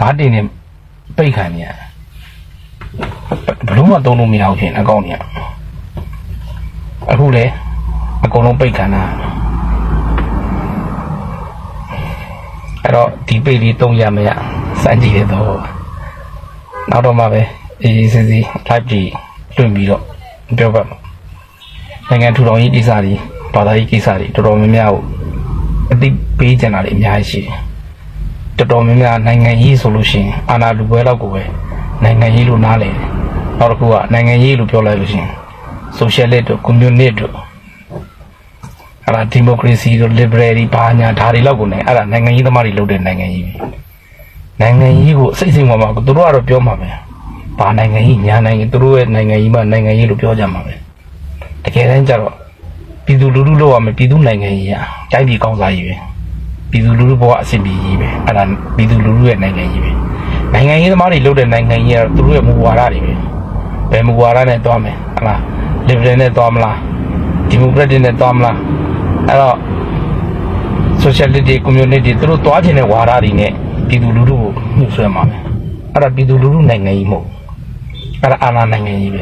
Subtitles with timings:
[0.00, 0.40] ဘာတင်နေ
[1.16, 1.68] ပိတ်ခံနေရ
[3.68, 5.20] ဘလို့မှသုံးလို့မရဘူးဖြစ်နေအကောင့်เนี่ย
[7.12, 7.44] အခုလေ
[8.24, 9.02] အကုန်လုံးပိတ်ခံတာ
[12.82, 14.28] အဲ့တော့ဒီပိတ်လေးသုံးရမရ
[14.82, 15.60] စမ်းကြည့်ရတော့
[16.90, 17.42] နောက်တော့မှပဲ
[17.82, 19.10] အေးစစ်စစ် live ကြီး
[19.56, 20.02] လွှင့်ပြီးတော့
[20.58, 20.98] ပြောပါမယ်
[22.08, 23.14] နိုင်ငံထူထောင်ရေးကိစ္စတွေ
[23.54, 25.02] ဘာသာရေးကိစ္စတွေတော်တော်များများကို
[25.92, 27.58] အသိပေးကြတာတွေအများကြီးရှိတယ်
[28.57, 31.43] တော်တော်များများနိုင်ငံရေးဆိုလို့ရှိရင်အာဏာလူပွဲတော့ကိုပဲ
[32.03, 33.07] နိုင်ငံရေးလို့နားလည်တယ်
[33.59, 35.31] နောက်တစ်ခုကနိုင်ငံရေးလို့ပြောလိုက်လို့ရှိရင်
[35.99, 37.33] socialist တို့ communist တို့
[39.05, 43.53] အဲ့ဒါ democracy တို့ liberal တွေဘာညာဒါတွေလောက်ကိုနေအဲ့ဒါနိုင်ငံရေးသမားတွေလုပ်တဲ့နိုင်ငံရေးပဲ
[44.61, 46.89] နိုင်ငံရေးကိုစိတ်စိမ်မှာမှာသူတို့ကတော့ပြောမှာပဲ
[47.59, 50.73] ဘာနိုင်ငံရေးညာနိုင်ငံသူတို့ရဲ့နိုင်ငံရေးမှာနိုင်ငံရေးလို့ပြောကြမှာပဲ
[51.63, 52.33] တကယ်တမ်းကျတော့
[53.05, 55.95] ပြည်သူလူထုလောက်ရမယ်ပြည်သူနိုင်ငံရေးอ่ะတိုင်းပြည်ကောင်းစားရေးပဲ
[56.75, 58.43] ပြည်သူလူထုဘဝအဆင်ပြေရေးပဲအဲ့ဒါ
[58.75, 59.91] ပြည်သူလူထုရဲ့နိုင်ငံရေးပဲ
[60.53, 63.13] နိုင်ငံရေးသမားတွေလုပ်တဲ့နိုင်ငံရေးကတော့သူတို့ရဲ့မူဝါဒတွေပဲ
[63.91, 65.39] ဘယ်မူဝါဒနဲ့တွားမယ်ဟုတ်လား
[65.87, 66.75] liberal နဲ့တွားမလား
[67.49, 68.57] democratic နဲ့တွားမလား
[69.27, 69.57] အဲ့တော့
[71.01, 73.51] socialist တွေ communist တွေသူတို့တွားခြင်းတဲ့ဝါဒတွေနဲ့
[73.87, 75.35] ပြည်သူလူထုကိုနှိမ့်ဆွဲမှာပဲ
[75.93, 77.25] အဲ့ဒါပြည်သူလူထုနိုင်ငံရေးမဟုတ်
[78.21, 79.17] အဲ့ဒါအာဏာနိုင်ငံရေးပ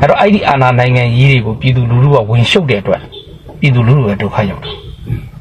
[0.00, 3.02] အဲ့တော့အဲ့ဒီအာဏာနိုင်ငံရေးတွေကိုပြည်သူလူထုကဝင်ရှုပ်တဲ့အတွက်
[3.60, 4.91] ပြည်သူလူထုရဲ့ဒုက္ခရောက်တာ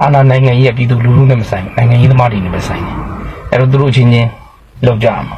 [0.04, 2.96] အာဏာနိုင်ငံရေးကပြည်သူလူထုနဲ့မဆိုင်ဘူးနိုင်ငံရေးသမားတွေနဲ့ပဲဆိုင်တယ်
[3.52, 4.30] အဲ့တော့သူတို့အချင်းချင်း
[4.86, 5.38] လောက်ကြမှာ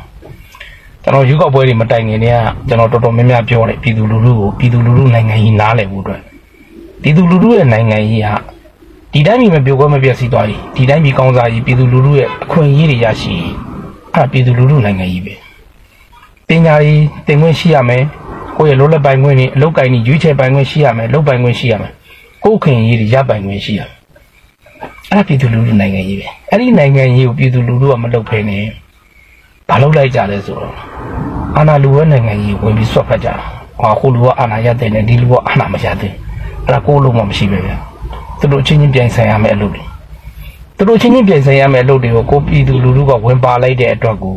[1.03, 6.21] ကျွန်တော်ရွေးကောက်ပွဲတွေမတိုင်ခင်တည်းကကျွန်တော်တော်တော်များများပြောတယ်ပြည်သူလူထုကိုပြည်သူလူထုနိုင်ငံရေးနားလည်ဖို့အတွက်
[7.01, 8.35] ပြည်သူလူထုရဲ့နိုင်ငံရေးဟာ
[9.13, 13.33] ဒီတိုင်းပြည်မပြိုကွဲမပြည့်စည်သွားပြီဒီတိုင်းပြည်ကောင်းစားရေးပြည်သူလူထုရဲ့အခွင့်အရေးတွေရရှိ
[14.13, 15.35] အဲ့ပြည်သူလူထုနိုင်ငံရေးပဲ
[16.47, 18.03] ပညာရေးတင်ခွင့်ရှိရမယ်
[18.57, 21.91] ကိုယ့်ရဲ့လောလက်ပိုင်ခွင့်တွေအလုပ်ကိုင်တွေရွေးချယ်ပိုင်ခွင့်ရှိရမယ်လုပ်ပိုင်ခွင့်ရှိရမယ်
[22.43, 24.02] ကိုယ့်ခွင့်ရေးတွေရပိုင်ခွင့်ရှိရမယ်
[25.13, 28.57] အဲ့ပြည်သူလူထုနိုင်ငံရေးပဲအဲ့ဒီနိုင်ငံရေးကိုပြည်သူလူထုကမလုပ်ဖ ೇನೆ
[29.67, 30.73] ဘာလုပ်လိုက်ကြလဲဆိုတော့
[31.57, 33.33] အာဏာလူဝဲနိုင်ငံကြီးဝင်ပြီးဆွတ်ဖက်ကြတာ။
[33.81, 36.11] ဟာခုလူကအာဏာရတဲ့နဲ့ဒီလူကအာဏာမရတဲ့။
[36.65, 37.77] အဲ့ဒါကိုလုံးမမရှိပဲဗျာ။
[38.39, 39.83] သူတို့အချင်းချင်းပြိုင်ဆိုင်ရမယ်အလုပ်တွေ။
[40.77, 44.35] သူတို့အချင်းချင်းပြိုင်ဆိုင်ရမယ်အလုပ်တွေကိုကိုပြည်သူလူထုကဝင်ပါလိုက်တဲ့အတွက်ကို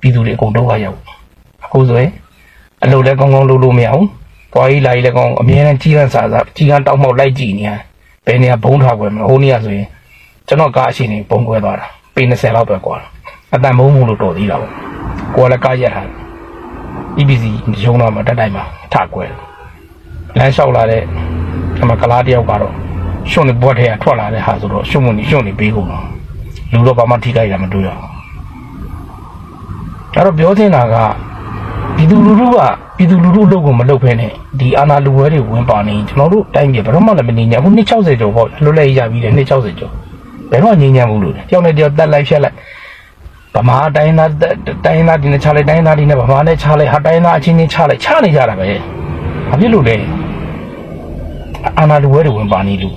[0.00, 0.98] ပြည်သူတွေအကုန်တော့ရောက်။
[1.64, 2.10] အခုဆိုရင်
[2.84, 4.06] အလုပ်လည်းကောင်းကောင်းလုပ်လို့မရဘူး။
[4.52, 7.70] ပွားကြီးလာကြီးလည်းကောင်းအမြဲတမ်းကြီးရန်စားစားကြီးကန်းတောက်မှောက်လိုက်ကြည့်နေရ။
[8.26, 9.86] ဘယ်နေရာဘုံထားခွဲမလဲ။ဟိုနေရာဆိုရင်
[10.48, 12.96] ကျွန်တော်ကားအရှင်နေဘုံခွဲသွားတာ။ပေ20လောက်ပဲကွာ။
[13.54, 14.72] အတန်မုံမှုလို့တော်သေးတာပေါ့
[15.34, 16.08] ကိုကလည်းကားရက်ထား
[17.18, 17.44] EBC
[17.84, 19.30] ရုံတော့မှတက်တိုင်းမှာထကွယ်
[20.38, 21.02] လမ်းလျှောက်လာတဲ့
[21.82, 22.72] အမကလားတယောက်ကတော့
[23.30, 26.04] ရှုံနေဘွက်ထဲကထွက်လာတဲ့ဟာဆိုတော့ရှုံမနေရှုံနေပေးကုန်တော့
[26.72, 28.10] လူတော့ဘာမှထိခိုက်တာမတွေ့ရဘူး
[30.14, 30.94] အဲ့တော့ပြောချင်တာက
[31.96, 32.58] ပြည်သူလူထုက
[32.96, 39.92] ပြည်သူလူထုလုပ်ကိုမလုပ်ဖဲနဲ့ဒီအာဏာလူဝဲတွေဝင်ပါနေကျွန်တော်တို့တိုင်းပြည်ဘယ်တော့မှလည်းမနေညာဘူး260ကျော်ပေါ့လွတ်လပ်ရပြီးတယ်260ကျော်
[40.50, 42.56] ဘယ်တော့ငြိမ်းချမ်းဘူးလို့တယောက်နဲ့တယောက်တက်လိုက်ဖြတ်လိုက်
[43.54, 44.30] ဗမာတိုင်းသား
[44.84, 48.64] တိုင်းသားဒီနဲ့ချလိုက်တိုင်းသားဒီနဲ့ဗမာနဲ့ချလိုက်ဟာတိုင်းသားအချင်းချင်းချလိုက်ချနေကြတာပဲ
[49.48, 49.96] ဘာဖြစ်လို့လဲ
[51.78, 52.94] အာနာလူဝဲတွေဝင်ပါနေလို့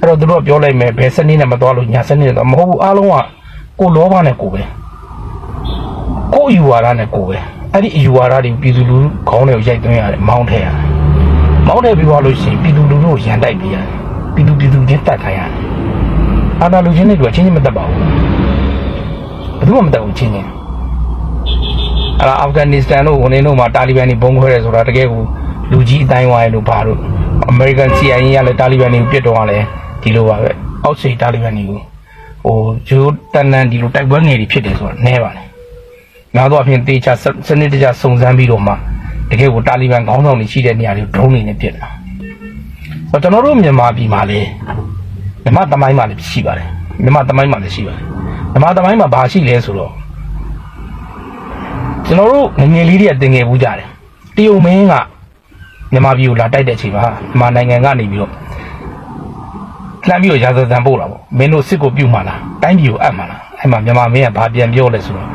[0.00, 3.16] အဲ့တော့သူတို့ကပြောလိုက်မယ်ဘယ်စနစ်နဲ့မသွားလို့ညာစနစ်နဲ့တော့မဟုတ်ဘူးအားလုံးက
[3.80, 4.62] ကိုလောဘနဲ့ကိုပဲ
[6.34, 7.36] ကိုယူဝါဒနဲ့ကိုပဲ
[7.72, 10.76] အဲ့ဒီယူဝါဒတွေပြည်သူလူထုခေါင်းတွေကိုရိုက်သွင်းရတယ်မောင်းထည့်ရတယ်
[11.66, 13.86] မောင်းထည့်ပြီးသွားလို့ရှိရင်ပြည်သူလူထုကိုရန်တိုက်ပေးရတယ်
[14.34, 15.73] ပြည်သူပြည်သူချင်းတတ်ခိုင်းရတယ်
[16.62, 20.48] အာနာလူချင်းတွေကအချင်းချင်းမတတ်ပါဘူးဘယ်သူမှမတတ်ဘူးချင်းချင်း
[22.18, 25.22] အဲ့ဒါအာဖဂန်နစ္စတန်တို့ဝင်နေတို့မှာတာလီဘန်တွေဘုံခွဲတယ်ဆိုတာတကယ်ကို
[25.70, 26.98] လူကြီးအတိုင်းဝိုင်းလို့ဘာလို့
[27.48, 29.64] အမေရိကန် CIA ကလည်းတာလီဘန်တွေကိုပြစ်တော့လည်း
[30.02, 30.50] ဒီလိုပါပဲ
[30.84, 31.80] အောက်စိတ်တာလီဘန်တွေကို
[32.44, 35.42] ဟိုဂျိုးတန်တန်ဒီလိုတိုက်ပွဲငယ်တွေဖြစ်တယ်ဆိုတာနဲပါလေ
[36.36, 37.12] နောက်တော့အပြင်တေချာ
[37.46, 38.72] စနစ်တကျစုံစမ်းပြီးတော့မှ
[39.30, 41.86] တကယ်ကိုတာလီဘန်ခေါင်းဆောင်တွေရှိတဲ့နေရာတွေဒရုန်းတွေနဲ့ပြစ်တာ
[43.10, 44.40] ဆိုတော့ကျွန်တော်တို့မြန်မာပြည်မှာလေ
[45.44, 46.68] မြန်မာတမိုင်းမှာလည်းရှိပါတယ်
[47.02, 48.04] မြန်မာတမိုင်းမှာလည်းရှိပါတယ်
[48.52, 49.92] မြန်မာတမိုင်းမှာဘာရှိလဲဆိုတော့
[52.06, 53.88] ကျွန်တော်တို့ငငယ်လေးတွေကတင်ငယ်ဘူးကြတယ်
[54.36, 54.94] တရုတ်မင်းက
[55.92, 58.32] မြန်မာပြည်ကိုလာတိုက်တဲ့အချိန်မှာမြန်မာနိုင်ငံကနေပြီးတော့
[60.06, 65.28] လှမ်းပြီးတော့ရာဇသံပို့တာပေါ့မင်းတို့စစ်ကိုပြုတ်မှလားတိုင်းပြည်ကိုအပ်မှလားအဲ့မှာမြန်မာမင်းကဘာပြန်ပြောလဲဆိုတော့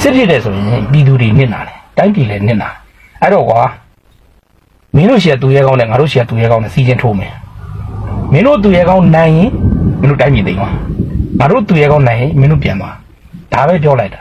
[0.00, 2.68] စစ်ဖြစ်တယ်ဆိုရင်ပြည်သူတွေနစ်နာတယ်တိုင်းပြည်လည်းနစ်နာ
[3.22, 3.60] အဲ့တော့ကွာ
[4.94, 7.32] မင်းတို့ရှေ့သူရဲကောင်းနဲ့ငါတို့ရှေ့သူရဲကောင်းနဲ့စီးချင်းထိုးမယ်
[8.32, 9.50] မင်းတို့သူရဲကောင်းနိုင်ရင်
[10.00, 10.74] မင်းတို့တိုင်းပြည်သိမ်းသွား
[11.38, 12.94] ငါတို့သူရဲကောင်းနိုင်ရင်မင်းတို့ပြန်သွား
[13.52, 14.20] ဒါပဲပြောလိုက်တာ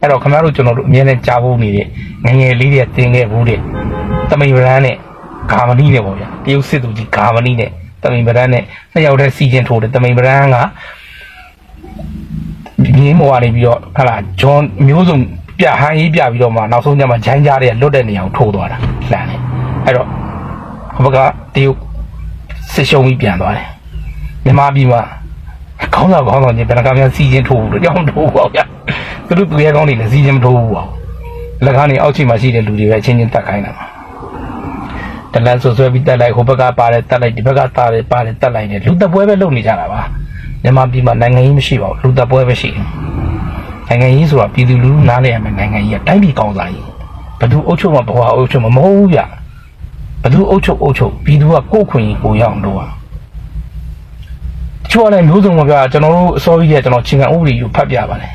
[0.00, 1.86] အဲ့တော့ခင်ဗျားတို့ကျွန်တော်တို့အမြဲတမ်းကြားဖို့နေတဲ့
[2.24, 3.60] ငငယ်လေးတွေတင်ခဲ့ဘူးတဲ့
[4.30, 4.96] တမိန်ဗရန်နဲ့
[5.50, 7.70] ဂါမနီနဲ့ပေါ့ဗျာတရုတ်စစ်သူကြီးဂါမနီနဲ့
[8.02, 8.62] တမိန်ဗရန်နဲ့
[8.92, 10.56] နှစ်ယောက်တည်းစီချင်းထိုးတယ်တမိန်ဗရန်က
[12.82, 15.16] မြင်းမော်ကနေပြီးတော့ဟာလာဂျွန်မျိုးစုံ
[15.58, 18.76] ပြဟန်ရေးပြပြီးတော့မှနောက်ဆုံးကျမှဂျိုင်းကြားတဲ့လွတ်တဲ့နေရာကိုထိုးသွားတာ
[19.12, 19.40] လှမ်းတယ်
[19.84, 20.06] အဲ့တော့
[21.04, 21.18] ဘက
[21.54, 21.76] တရုတ်
[22.74, 23.66] စစ်ရှုံးပြီးပြန်သွားတယ်
[24.44, 25.00] မြန်မာပြည်မှာ
[25.94, 28.64] ခေါင်းဆောင်ခေါင်းဆောင်ချင်းဘယ်နှခါမှစီချင်းထိုးဘူးလို့ကြောင်းထိုးပေါ့ဗျာ
[29.26, 30.86] သူတို့သူရဲကောင်းတွေလည်းစီချင်းမထိုးဘူးပေါ့
[31.64, 33.72] လက်ကားနေအောက်ခြေမှာရှိတဲ့လူတွေပဲချင်းချင်းတက်ခိုင်းတာ
[35.32, 40.00] တလန်ဆွဆွဲပြီးတက်လိုက်ဟိုဘက်ကပါတယ်တက်လိုက်ဒီဘက်ကတာတယ်ပါတယ်တက်လိုက်တယ်လူသက်ပွဲပဲလုပ်နေကြတာပါ
[40.62, 42.86] မြန်မာပြည်မှာနိုင်ငံရေးမရှိပါဘူးလူသက်ပွဲပဲရှိတယ်
[43.88, 46.86] နိုင်ငံရေးဆိုတာပြည်သူလူထုနားလည်ရမယ်နိုင်ငံရေးကတိုင်းပြည်ကောင်းစားရေး
[47.38, 49.20] ဘယ်သူအုပ်ချုပ်မှာဘဝအုပ်ချုပ်မှာမဟုတ်ဘူးဗျ
[50.22, 52.82] ဘယ်သူအုပ်ချုပ်အုပ်ချုပ်ပြည်သူကကိုယ်ခွင့်ကိုရအောင်လုပ်ရ
[54.90, 58.32] ချို့လည်းမျိုးစုံပါဗျာကျွန်တော်တို့အစောကြီးကကျွန်တော်ချင်းကဥပဒေကိုဖတ်ပြပါတယ်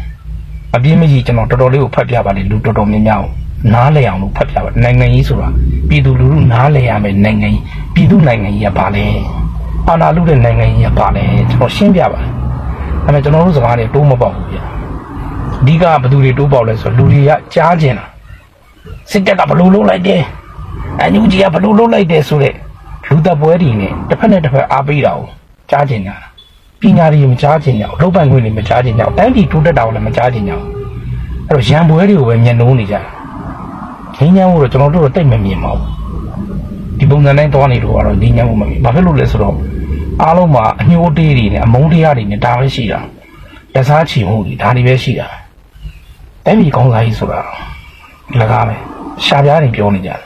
[0.75, 3.31] အပြင်းမကြီးကျွန်တော်တော်တော်လေးကိုဖတ်ပြပါတယ်လူတော်တော်များများကို
[3.73, 5.49] နားလည်အောင်လို့ဖတ်ပြပါတယ်နိုင်ငံရေးဆိုတာ
[5.89, 7.63] ပြည်သူလူထုနားလည်ရမယ်နိုင်ငံရေး
[7.93, 9.05] ပြည်သူနိုင်ငံရေးကဘာလဲ
[9.87, 12.31] အာဏာလုတဲ့နိုင်ငံရေးကဘာလဲကျွန်တော်ရှင်းပြပါတယ်
[13.03, 14.63] ဒါပေမဲ့ကျွန်တော်တို့စကားတွေတိုးမပေါက်ဘူးဗျာ
[15.61, 18.05] အဓိကဘယ်သူတွေတိုးပေါက်လဲဆိုတော့လူတွေကကြားကျင်တာ
[19.11, 20.21] စစ်တပ်ကဘလို့လုံးလိုက်တယ်
[21.01, 22.55] အန်ယူဂျီကဘလို့လုံးလိုက်တယ်ဆိုတဲ့
[23.07, 25.27] လူသက်ပွဲတွေနဲ့တစ်ဖက်နဲ့တစ်ဖက်အားပေးတာကို
[25.69, 26.15] ကြားကျင်တာ
[26.81, 30.63] ပညာတွေမကြားကျင်ကြဘူးလုပ်ပိုင်ခွင့်တွေမကြားကျင်ကြဘူးတိုင်းပြည်တိုးတက်တာကိုလည်းမကြားကျင်ကြဘူး
[31.47, 33.01] အဲ့တော့ရံပွဲတွေကိုပဲမျက်နှိုးနေကြတာ
[34.17, 35.89] ငင်းညမ်းမှုတော့ကျွန်တော်တို့တော့တိတ်မမြင်ပါဘူး
[36.99, 39.55] ဒီပုံစံတိုင်းသွားနေလို့ကတော့ငင်းညမ်းမှုမမြင်ဘာဖြစ်လို့လဲဆိုတော့
[40.23, 42.99] အားလုံးမှာအညှိုးတေးတွေနဲ့အမုန်းတရားတွေနဲ့ဒါပဲရှိတာ
[43.75, 45.27] တစားချီမှုတွေဒါတွေပဲရှိတာ
[46.45, 47.39] တိုင်းပြည်ကောင်းစားကြီးဆိုတာ
[48.39, 48.75] လကားပဲ
[49.25, 50.19] ရှာပြားတွေပြောနေကြတယ်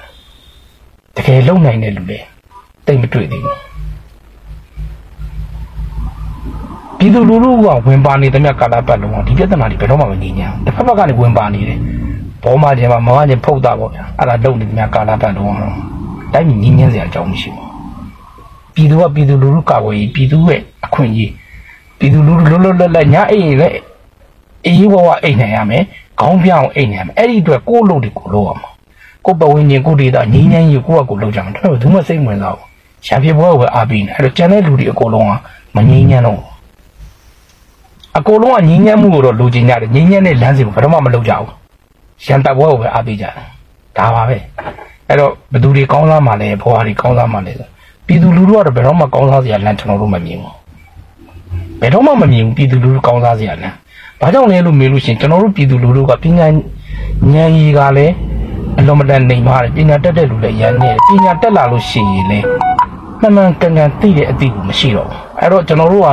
[1.15, 2.19] တကယ်လုံနိုင်တဲ့လူတွေ
[2.85, 3.59] တိတ်မတွေ့သေးဘူး
[6.97, 11.79] ပြည်သူလူထုကဝင်ပါနေတဲ့မြတ်ကာလပတ်လုံးကဒီပြဿနာတွေဘယ်တော့မှမငြိမ်းချမ်းတစ်ဖက်ဘက်ကနေဝင်ပါနေတယ်
[12.43, 15.75] ဘောမကျင်မှာမောဟကျင်ဖုတ်တာပေါ့ဗျာအဲ့ဒါလုံနေတဲ့မြတ်ကာလပတ်လုံးကတော့
[16.33, 17.69] တိုင်းပြည်ငြိမ်းချမ်းစရာအကြောင်းမရှိဘူး
[18.75, 21.31] ပြည်သူကပြည်သူလူထုကာကွယ်ရေးပြည်သူရဲ့အခွင့်အရေး
[21.99, 23.77] ပြည်သူလူထုလွတ်လွတ်လပ်လပ်ညအိမ်လည်း
[24.65, 25.83] အေးဘဝအိမ်နိုင်ရမယ်
[26.19, 28.70] ခေါင်းပြောင်းအိမ်နိုင်ရမယ်အဲ့ဒီအတွက်ကိုယ့်လုပ်တွေကိုလုပ်ရမှာ
[29.25, 32.65] ကိုယ်ပဝင်းချင်းကိုဒေတာငြိမ်းချမ်းရေးကိုယ့်အကိုလုပ်ကြမှာဒါပေမဲ့ဘူးမစိတ်ဝင်စားဘူး
[33.05, 35.31] ရှားပြပွဲကိုပဲအားပေးနေအဲ့တော့ကျန်တဲ့လူတွေအကုန်လုံးက
[35.75, 36.39] မငြိမ်းချမ်းတော့
[38.17, 41.49] အကုန်လုံးကငြိမ်းချမ်းမှုကိုတော့လိုချင်ကြတယ်ငြိမ်းချမ်းတဲ့လမ်းစဉ်ကိုဘယ်တော့မှမလုပ်ကြဘူး
[42.25, 43.33] ရန်တပ်ပွဲကိုပဲအားပေးကြတယ်
[43.97, 44.37] ဒါပါပဲ
[45.07, 47.67] အဲ့တော့ဘယ်သူတွေကောင်းစားမှလဲဘွားတွေကောင်းစားမှလဲဆို
[48.07, 50.55] ပြည်သူလူထုကတော့ဘယ်တော့မှကောင်းစားစရာလမ်းကျွန်တော်တို့မမြင်ဘူး
[51.81, 53.75] ဘယ်တော့မှမမြင်ဘူးပြည်သူလူထုကောင်းစားစရာလမ်း
[54.19, 56.47] ဘာကြောင့်လဲလို့မေးလို့ရှိရင်ကျွန်တော်တို့ပြည်သူလူထုကပညာ
[57.33, 58.13] ဉာဏ်ရည်ကလည်း
[58.81, 62.45] အလုံးမတန်နေပါတယ်ပညာတက်တဲ့လူလည်းရန်နေတယ်ပညာတက်လာလို့ရှိရင်လည်း
[63.21, 66.09] မှန်မှန်ကန်ကန်သိတဲ့အသိကိုမရှိတော့ဘူးအဲ့တော့ကျွန်တော်တို့က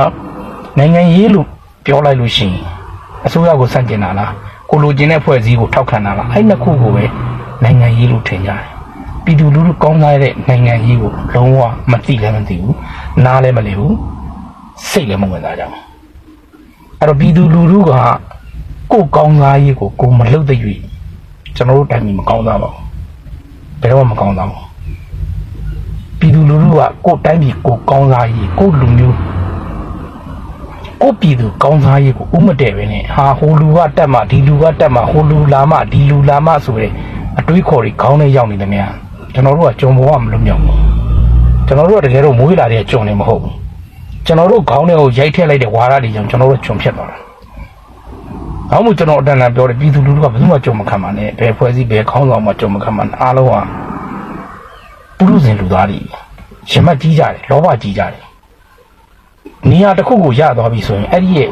[0.77, 1.45] နိုင်ငံရေးလို့
[1.85, 2.63] ပြောလိုက်လို့ရှိရင်
[3.25, 4.31] အစိုးရကိုစန့်ကျင်တာလား
[4.69, 7.03] ကိုလိုချင်တဲ့ဖွဲ့စည်းကိုထောက်ခံတာလားအဲ့နှစ်ခုကိုပဲ
[7.63, 8.61] နိုင်ငံရေးလို့ထင်ကြတယ်
[9.23, 11.59] ပြည်သူလူထုကောင်းစားတဲ့နိုင်ငံရေးကိုလုံးဝ
[11.91, 12.75] မသိလည်းမသိဘူး
[13.25, 13.95] နားလည်းမလည်ဘူး
[14.89, 15.81] စိတ်လည်းမဝင်စားကြဘူး
[16.99, 17.91] အဲ့တော့ပြည်သူလူထုက
[18.91, 20.59] ကိုကောင်းစားရေးကိုကိုမလုပ်တဲ့၍
[21.59, 22.83] ကျွန်တော်တို့တိုင်းပြည်မကောင်းစားပါဘူး
[23.81, 24.65] ဘယ်တော့မှမကောင်းစားဘူး
[26.19, 29.17] ပြည်သူလူထုကကိုတိုင်းပြည်ကိုကောင်းစားရေးကိုလူမျိုး
[31.01, 36.91] ကိုပြည်သူကောင်းစားရေးကိုဥမတည့်ပဲနဲ့ဟာဟိုလူကတက်မှဒီလူကတက်မှဟိုလူလာမှဒီလူလာမှဆိုတဲ့
[37.39, 38.91] အတွေးခေါ်တွေခေါင်းထဲရောက်နေတယ်များ
[39.33, 40.77] ကျွန်တော်တို့ကကြုံပေါ်ကမလွတ်မြောက်ဘူး
[41.67, 43.53] ကျွန်တော်တို့ကတကယ်တော့မွေးလာတဲ့ကြုံနေမဟုတ်ဘူး
[44.25, 47.19] ကျွန်တော်တို့ခေါင်းထဲကိုရိုက်ထည့်လိုက်တဲ့ဝါရတွေကြောင့်ကျွန်တော်တို့ကြုံဖြစ်သွားတာ။
[48.71, 53.49] ဘာမှကျွန်တော်အတန်တန်ပြောတယ်ပြည်သူလူထုကဘယ်သူမှကြုံမခံပါနဲ့ဘယ်ဖွဲ့စည်းဘယ်ခေါင်းဆောင်မှကြုံမခံပါနဲ့အားလုံး
[55.17, 55.99] ကပုရုဇဉ်လူသားတွေ
[56.71, 58.23] ရမတ်ကြီးကြတယ်လောဘကြီးကြတယ်။
[59.69, 61.51] နေရာတစ်ခုကိုရသွားပြီဆိုရင်အဲ့ဒီရဲ့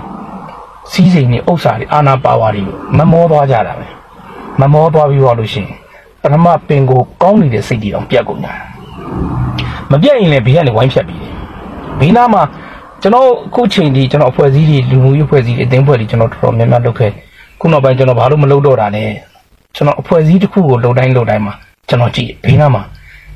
[0.91, 2.63] စီးစိမ်နဲ့ဥစ္စာတွေအာနာပါဝါတွေ
[2.97, 3.87] မမောသွားကြတာပဲ။
[4.59, 5.71] မမောသွားပြီးတော့လို့ရှိရင်
[6.21, 8.53] ပထမပင်ကိုကောင်းနေတဲ့စိတ်တွေတောင်ပြတ်ကုန်ကြတာ။
[9.91, 11.33] မပြတ်ရင်လည်းဘေးကနေဝိုင်းဖြတ်ပြီးတယ်။
[11.99, 12.43] ဘေးနားမှာ
[13.01, 17.11] ကျွန်တော်အခုချိန်ဒီကျွန်တော်အဖွဲ့အစည်းတွေလူမှုရေးအဖွဲ့အစည်းတွေအသင်းဖွဲ့တွေကျွန်တော်တော်တော်များများလုပ်ခဲ့
[17.59, 19.03] ခုနောက်ပိုင်းကျွန်တော်ဘာလို့မလုပ်တော့တာလဲ
[19.75, 21.53] ကျွန်တော်အဖွဲ့အစည်းတစ်ခုကိုလှုပ်တိုင်းလှုပ်တိုင်းမှာ
[21.89, 22.83] ကျွန်တော်ကြည့်ဘေးနားမှာ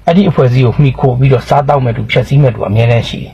[0.05, 3.33] အဲ့ဒီအဖွဲ့အစည်းကိုမှီခိုပြီးတော့စားတောက်မဲ့သူဖြတ်စည်းမဲ့သူအများတန်းရှိတယ်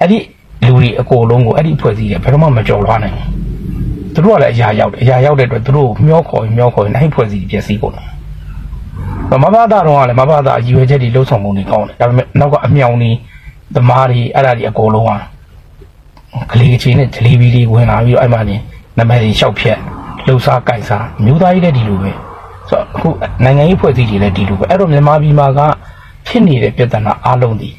[0.00, 0.18] အဲ့ဒီ
[0.66, 3.28] လူတွေအကုန်လုံးကိုအဲ့ဒီအဖွဲ့အစည်းတွေဘယ်တော့မှမကြော်လွှားနိုင်ဘူး
[4.14, 13.10] သူတို့ကလည်းအရာရောက်တယ်အရာရောက်တဲ့အတွက်သူတို့မျောခေါ်မျောခေါ်ရင်အဲ့ဖွဲ့စည်းပြည့်စည်ကုန်တယ်မဘာသာတော့ကလည်းမဘာသာအရွယ်ချက်တွေလှုပ်ဆောင်မှုတွေကောင်းတယ်ဒါပေမဲ့နောက်ကအမြောင်တွေ
[13.74, 15.10] သမားတွေအဲ့ဒါတွေအကုန်လုံးက
[16.52, 18.56] ကလေးချင်းနဲ့ဂျလီဘီလေးဝင်လာပြီးတော့အဲ့မှာနေ
[18.98, 19.78] နမည်တွေလျှောက်ဖြက်
[20.26, 22.10] လှုပ်ရှားကြိုက်စားမျိုးသားကြီးလည်းဒီလိုပဲ
[22.68, 23.08] ဆိုတော့အခု
[23.44, 25.60] နိုင်ငံရေးဖွဲ့စည်းတွေလည်းဒီလိုပဲအဲ့တော့မြန်မာပြည်မှာက
[26.26, 27.70] ဖြစ်နေတဲ့ပြဿနာအလုံးဒီ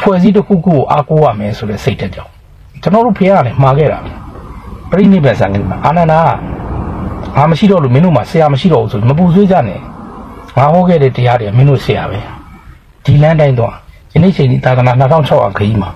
[0.00, 2.30] ဖွဲ့စည်းတစ်ခုခုကိုအားကိုးရမယ်ဆိုတဲ့စိတ်တက်ကြောင်
[2.82, 5.54] ကျွန်တော်တို့ဖေရတယ်မှားခဲ့တာပြိဋိဘဆန်က
[5.84, 6.20] အာနန္ဒာ
[7.36, 9.80] ငါမရှိတော့လို့မင်းတို့မှာဆရာမရှိတော့ဘူးဆိုမပူဆွေးကြနဲ့
[10.58, 12.18] ငါဟောခဲ့တဲ့တရားတွေမင်းတို့ဆရာပဲ
[13.04, 13.72] ဒီလမ်းတိုင်းတော့
[14.12, 14.92] ယနေ့ချိန်ဒီသာသနာ
[15.28, 15.90] 2600ခရီးမှာ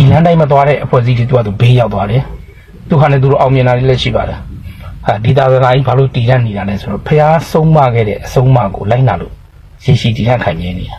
[0.00, 2.22] ဒီလမ်းတိုင်းမသွားတဲ့အဖွဲ့အစည်းတွေသူကသူဘေးရောက်သွားတယ်
[2.88, 4.38] သူခါနဲ့သူတို့အောင်မြင်တာတွေလည်းရှိပါတယ်
[5.06, 9.32] ဟာဒီသာသနာကြီးဘာလို့တည်ရနေတာလဲဆိုတော့ဖះဆုံးမခဲ့တဲ့အဆုံးအမကိုလိုက်နာလို့
[9.84, 10.96] ရရှိတည်ရခိုင်မြဲနေတာ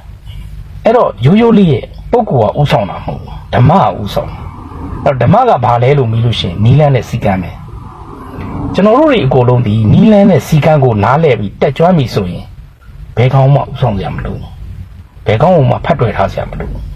[0.83, 4.31] အဲ့တော့ရိုးရိုးလေးရဲ့ပုဂ္ဂိုလ်ကဥဆောင်တာမဟုတ်ဘူးဓမ္မကဥဆောင်
[5.05, 7.51] အဲ့တော့ဓမ္မကဘာလဲလို့မေးလို့ရှိရင်နီလန်းနဲ့စီကံပဲ
[8.73, 12.45] ကျွန်တော်တို့တွေအကုန်လုံးဒီနီလန်းနဲ့စီကံကိုနားလဲပြီးတက်ကြွပြီဆိုရင်
[13.17, 14.41] ဘယ်ကောင်းမှဥဆောင်ကြမလို့
[15.25, 16.90] ဘယ်ကောင်းမှဖတ်တွေ့ထားကြမလို့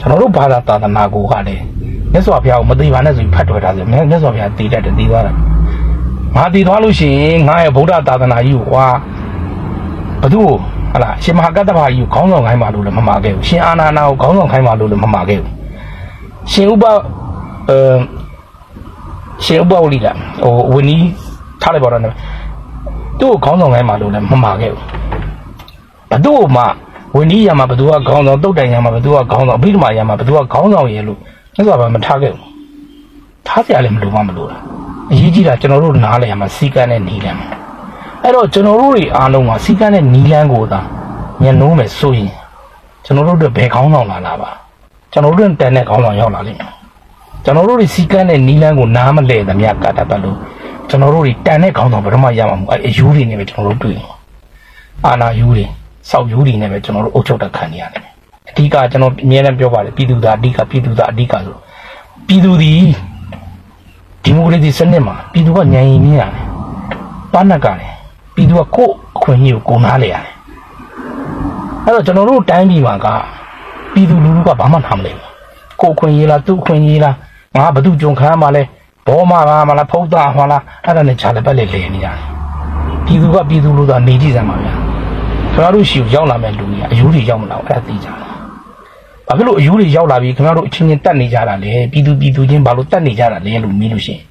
[0.00, 1.62] ကျွန်တော်တို့ဘာသာသာသနာကိုကလည်း
[2.12, 5.34] မြတ်စွာဘုရားကိုမသိပါနဲ့ဆိုပြီးဖတ်တွေ့ထားကြမြတ်စွာဘုရားတည်တတ်တယ်တည်သွားတယ်
[6.36, 8.86] ငါတည်သွားလို့ရှိရင်ငါရဲ့ဗုဒ္ဓသာသနာကြီးကိုကွာ
[10.22, 10.56] ဘသူ့ကို
[10.92, 15.50] ဟလာရှင်မဟာကတ္တဗာကြီးကိုခေါင်းဆောင်ခိုင်းပါလို့လည်းမမှာခဲ့ဘူးရှင်အာနာနာကိုခေါင်းဆောင်ခိုင်းပါလို့လည်းမမှာခဲ့ဘူး
[16.52, 16.84] ရှင်ဥပ
[17.68, 17.78] အဲ
[19.44, 21.06] ရှင်ဥပဝလိလားဟိုဝင်းကြီး
[21.62, 22.14] ထားလိုက်ပါတော့နော်
[23.20, 24.84] သူ့ကိုခေါင်းဆောင်ခိုင်းပါလို့လည်းမမှာခဲ့ဘူး
[26.10, 26.62] ဘသူ့ကိုမှ
[27.14, 31.18] ဝင်းကြီးရမှာဘသူကခေါင်းဆောင်တုတ်တိုင်ရမှာဘသူကခေါင်းဆောင်ဘိဓမာရမှာဘသူကခေါင်းဆောင်ရဲ့လို့
[31.54, 32.46] မြတ်စွာဘုရားမထားခဲ့ဘူး
[33.46, 34.56] ထားစရာလည်းမလိုပါမလိုတာ
[35.12, 37.38] အရေးကြီးတာကျွန်တော်တို့နားလည်ရမှာစီကန်းနဲ့နီလန်း
[38.22, 40.80] အဲ့တော့ကျွန်တော်တို့တွေအားလုံးကစီကန်းနဲ့နီလန်းကိုသာ
[41.42, 42.30] ညှဉ်းနှိုးမယ်ဆိုရင်
[43.04, 44.50] ကျွန်တော်တို့တွေဘယ်ခေါင်းဆောင်လာလာပါ
[45.12, 46.70] ကျွန်တော်တို့တန်တဲ့ခေါင်းဆောင်ရောက်လာလိမ့်မယ်
[47.44, 50.36] ကျွန်တော်တို့တွေစီကန်းတဲ့နီလန်းကိုနားမလဲသမျှကာတာပတ်လို့
[50.88, 53.98] ကျွန်တော်တို့တွေတန်တဲ့ခေါင်းဆောင်ဘယ်တော့မှရမှာမဟုတ်အဲအယူတွေနဲ့ပဲကျွန်တော်တို့တွေ့
[55.04, 55.64] အာနာယူတွေ
[56.10, 58.04] စောက်ယူတွေနဲ့ပဲကျွန်တော်တို့အုပ်ချုပ်တာခံနေရတယ်
[58.48, 61.56] အဓိကကျွန်တော်အများနဲ့ပြောပါတယ်ပြည်သူသားအဓိကပြည်သူသားအဓိကဆို
[62.26, 62.72] ပြည်သူဒီ
[64.24, 66.32] ဒီမိုကရေစီစနစ်မှာပြည်သူကညံရင်မြင်ရတယ်
[67.32, 67.94] ပန်းနက်ကလည်း
[68.34, 70.24] ပြည်သူကကိုယ့်အခွင့်အရေးကိုကိုနားလေရတယ်
[71.84, 73.06] အဲ့တော့ကျွန်တော်တို့တိုင်းပြည်မှာက
[73.92, 75.28] ပြည်သူလူထုကဘာမှနားမလဲဘူး
[75.80, 77.14] ကိုယ့်အခွင့်အရေးလားသူ့အခွင့်အရေးလား
[77.56, 78.62] ငါဘာသူကြုံခံရမှာလဲ
[79.06, 82.18] ဘောမပါမလားဖုတ်တာဟောလားအဲ့ဒါနဲ့ခြာလည်းပဲလေလေနေရတယ်
[83.04, 84.74] ပြည်သူကပြည်သူလူသားနေကြည့်စမ်းပါဗျာ
[85.54, 88.16] ခင်ဗျားတို့ရှိကိုရောက်လာမဲ့လူကြီးအယူတွေရောက်မလာဘူးအဲ့ဒါသိကြတယ်
[89.28, 94.22] ဘာဖြစ်လို့အယူတွေရောက်လာပြီးခင်ဗျားတို့အချင်းချင်းတက်နေကြတာလဲပြည်သူပြည်သူချင်းဘာလို့တက်နေကြတာလဲလို့မေးလို့ရှိရင်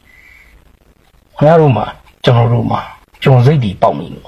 [1.38, 1.86] ခင်ဗျားတို့မှာ
[2.24, 2.80] ကျွန်တော်တို့မှာ
[3.24, 4.28] ဂျုံစိတ်တွေပေါက်နေလို့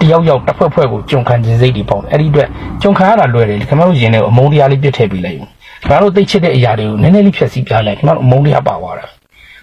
[0.00, 2.48] တယောက်ယောက်တစ်ဖွဲ့ဖွဲ့ကိုဂျုံခံခြင်းစိတ်တွေပေါက်တယ်အဲ့ဒီအတွက်
[2.82, 5.50] ဂျုံခံရတာလွယ်တယ်ခင်ဗျားတို့ရင်ထဲကိုအမုန်းတရားလေးပြစ်ထည့်ပေးလိုက်ဦးခင်
[5.88, 9.12] ဗျားတို့သိချစ်တဲ့အရာတွေကိုနည်းနည်းလေးဖြည့်ဆည်းပြလိုက်ခင်ဗျားတို့အမုန်းတရားပါသွားတာခင်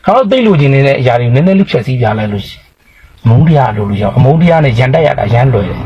[0.06, 2.62] ဗျားတို့သိလို့ခြင်းနေတဲ့အရာတွေကိုနည်းနည်းလေးဖြည့်ဆည်းပြလိုက်လို့ရှိရင်အ
[3.30, 5.80] မုန်းတရားလို့လို့ရောက်အမုန်းတရားနဲ့ရန်တက်ရတာရန်လွယ်တယ်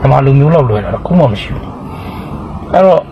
[0.00, 1.64] ဒီမှာလူမျိုးလောက်လွယ်တာတော့ခုမှမရှိဘူး
[2.72, 3.02] အဲ့တော့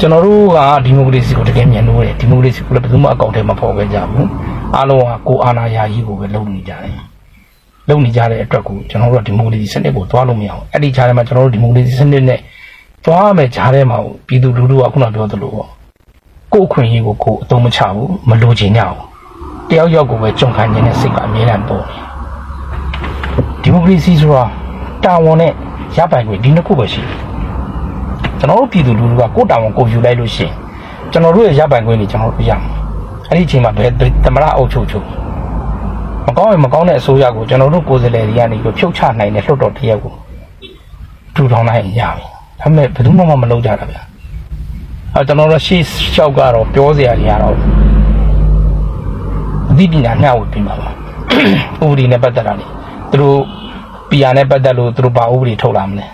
[0.00, 4.28] ကျွန်တော်တို့ကဒီမိုကရေစီကိုတကယ်မြန်လို့ရတယ်ဒီမိုကရေစီကိုလည်းဘယ်သူမှအကောင့်ထဲမှာပေါ်ခဲ့ကြဘူး
[4.74, 6.96] အားလုံးကကိုအာဏာယာကြီးကိုပဲလုပ်နေကြတယ်
[7.88, 12.40] လုပ်နေကြတဲ့အတွက်ကိုကျွန်တော်တို့ကဒီမိုကရေစီစနစ်ကိုသွားလို့မရအောင်အဲ့ဒီခြားထဲမှာကျွန်တော်တို့ဒီမိုကရေစီစနစ်နဲ့
[13.04, 15.68] သွားမယ်ခြားထဲမှာပြည်သူလူထုကခုနပြောသလိုပေါ့
[16.52, 19.00] ကိုယ်အခွင့်အရေးကိုကိုယ်အသုံးမချဘူးမလိုချင်ကြဘူး
[19.70, 22.11] တယောက်ယောက်ကိုပဲကြုံခံနေတဲ့စိတ်ကအမြဲတမ်းပေါ်နေ
[23.62, 24.44] ဒီမိုကရေစီဆိုတာ
[25.04, 25.52] တာဝန်နဲ့
[25.96, 27.16] ရပိုင်ခွင့်ဒီနှစ်ခုပဲရှိတယ်
[28.38, 30.52] ကျွန်တော်တို့ပြည်သူလူထုကကိုယ်တာဝန်ကိုယူလိုက်လို့ရှိရင်
[31.12, 32.70] ကျွန်တော်တို့ရဲ့ရပိုင်ခွင့်တွေကျွန်တော်တို့ရမှာ
[33.30, 33.90] အဲ့ဒီအချိန်မှာဘယ်
[34.24, 35.06] သမရအုပ်ချုပ်ချုပ်
[36.26, 40.12] မကောင်းရင်မကောင်းတဲ့အစိုးရကိုကျွန်တော်တို့ကိုယ်စားလှယ်တွေကနေပြီးဖြုတ်ချနိုင်တဲ့လွှတ်တော်တရက်ကို
[41.34, 42.24] ထူထောင်နိုင်ရင်ရပြီ
[42.60, 43.96] ဒါပေမဲ့ဘယ်သူမှမလုပ်ကြတာဗျ
[45.14, 47.54] အဲကျွန်တော်တို့ရှေ့လျှောက်ကတော့ပြောစရာတွေကတော့
[49.70, 52.66] အသိပညာမျှဝေပြီးမှာပါဥပဒေနဲ့ပတ်သက်တာလေ
[53.12, 53.38] သူတို့
[54.10, 56.06] PR နဲ့ပတ်သက်လို့သူတို့ဘာဥပဒေထုတ်လာမလဲ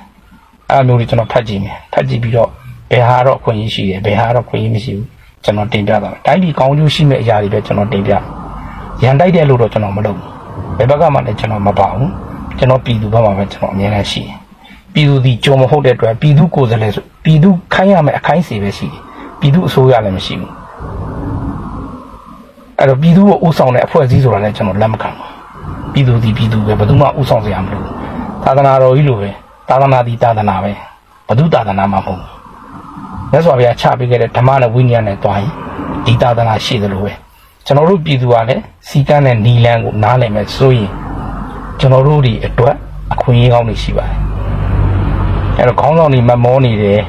[0.71, 2.49] အဲ့လိုမျိုးတွေကျွန်တော်ဖတ်ကြည့်မယ်ဖတ်ကြည့်ပြီးတော့
[2.91, 5.07] ဘယ်ဟာတော့အခွင့်အရေးရှိတယ်ဘယ်ဟာတော့အခွင့်အရေးမရှိဘူး
[5.45, 8.13] ကျွန်တော်တင်ပြသွားမယ်တိုင်းပြည်ကောင်းကျိုးရှိမဲ့အရာတွေပဲကျွန်တော်တင်ပြ
[9.03, 10.29] ရန်တိုက်တယ်လို့တော့ကျွန်တော်မလုပ်ဘူး
[10.79, 12.11] ဘယ်ဘက်ကမှလည်းကျွန်တော်မပါဘူး
[12.59, 14.37] ကျွန်တော်ပြည်သူဘက်မှာပဲကျွန်တော်အများနဲ့ရှိတယ်
[14.95, 19.01] ပြည်သူဒီကြုံမဟုတ်တဲ့အတွက်ပြည်သူကိုယ်စားလှယ်ဆိုပြည်သူခိုင်းရမယ်အခိုင်းစီပဲရှိတယ်
[19.41, 20.53] ပြည်သူအစိုးရလည်းမရှိဘူး
[22.79, 25.28] အဲ့တော့ပြည်သူကိုဥဆောင်တဲ့အဖွဲ့အစည်းဆိုတာလည်းကျွန်တော်လက်မခံဘူး
[25.99, 27.83] ပြည်သူဒီပြည်သူပဲဘယ်သူမှဥဆောင်စရာမလို
[28.45, 29.31] သာသနာတော်ကြီးလိုပဲ
[29.69, 30.73] သာသနာဒီသာသနာပဲ
[31.27, 32.33] ဘု து သာသနာမှာမဟုတ်ဘူး
[33.31, 35.53] မြတ်စွာဘုရားချပေးခဲ့တဲ့ဓမ္မနဲ့ဝိညာဉ်နဲ့တွားရင်
[36.07, 37.13] ဒီသာသနာရှိသလိုပဲ
[37.67, 40.91] ကျွန်တော်တို့ပြည်သူကလည်းစီကန်းတဲ့နီလန်းကိုနားလည်မယ်ဆိုရင်
[41.79, 42.75] ကျွန်တော်တို့ဒီအတွက်
[43.13, 44.17] အခွင့်အရေးကောင်းတွေရှိပါတယ်
[45.57, 47.01] အဲ့တော့ခေါင်းဆောင်တွေမမောနေတယ်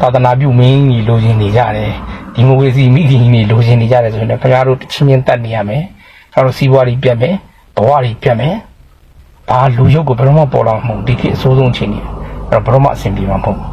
[0.00, 1.90] သာသနာပြုမင်းကြီးလိုချင်နေကြတယ်
[2.34, 5.82] ဒီမိုကရေစီမိခင်ကြီးတွေလိုချင်နေကြတယ်ဆိုရင်လည်းခင်ဗျားတို့ချင်းချင်းတတ်နေရမယ်
[6.32, 7.34] ခင်ဗျားတို့စီးပွားတွေပြတ်မယ်
[7.76, 8.54] ဘဝတွေပြတ်မယ်
[9.50, 12.08] ဘာလူရုပ်ကိုဘယ်တော့မှပေါ်လာမှာမဟုတ်ဒီခေတ်အဆိုးဆုံးချိန်နေအဲ့
[12.52, 13.70] တော့ဘယ်တော့မှအဆင်ပြေမှာမဟုတ်ဘူး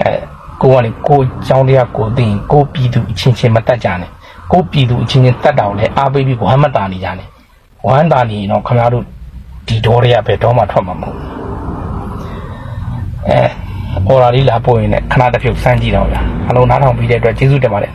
[0.00, 0.12] အဲ
[0.62, 4.10] ကိုကလေကိုကြောင်းတရားကိုသိရင်ကိုပြည်သူအချင်းချင်းမတတ်ကြနဲ့
[4.52, 7.28] ကိုပြည်သူအချင်းချင်းတတ်တော်လဲအားပေးပြီးဝမ်းမတာနေကြနဲ့
[7.86, 9.04] ဝမ်းတာနေရင်တော့ခင်ဗျားတို့
[9.68, 11.28] ဒီတော်တွေကဘယ်တော့မှထွက်မှာမဟုတ်ဘူး
[13.28, 13.40] အဲ
[14.06, 17.92] ဟော်ရာလေးလာပို့ရင်လည်းခဏတစ်ဖြုတ်စမ်းကြည့်တော့ဗျာအလုံးနားထောင်ပြီးတဲ့အတွက်ကျေးဇူးတင်ပါတယ်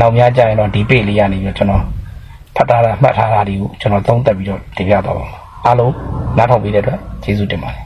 [0.00, 1.99] နောက်များကြရင်တော့ဒီပေလေးရနေပြီးတော့ကျွန်တော်ဖ
[2.62, 5.94] တ်ထားတာမှတ်ထားတာတွေကိုကျွန်တော်သုံးသပ်ပြီးတော့တင်ပြသွားပါမယ်အားလုံး
[6.36, 7.82] နားထောင်ပြီးတဲ့အတွက်ကျေးဇူးတင်ပါတယ်